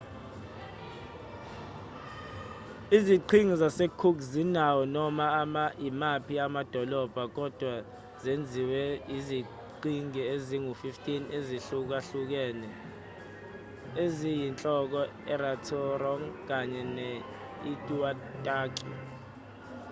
[2.95, 5.25] iziqhingi zasecook azinawo noma
[5.87, 7.73] imaphi amadolobha kodwa
[8.23, 11.05] zenziwe yiziqhingi ezingu-15
[11.37, 12.69] ezihlukahlukene
[14.03, 15.01] eziyinhloko
[15.33, 18.89] irarotong kanye ne-aitutaki